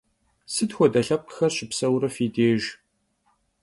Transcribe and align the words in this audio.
Sıt 0.53 0.71
xuede 0.75 1.01
lhepkhxer 1.07 1.51
şıpseure 1.57 2.09
fi 2.15 2.25
dêjj? 2.35 2.65